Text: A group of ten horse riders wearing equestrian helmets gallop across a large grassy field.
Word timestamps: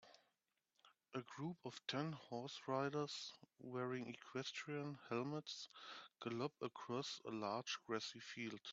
A 1.13 1.21
group 1.21 1.57
of 1.63 1.79
ten 1.85 2.13
horse 2.13 2.59
riders 2.65 3.35
wearing 3.59 4.07
equestrian 4.07 4.97
helmets 5.09 5.69
gallop 6.23 6.53
across 6.59 7.21
a 7.23 7.29
large 7.29 7.77
grassy 7.85 8.19
field. 8.19 8.61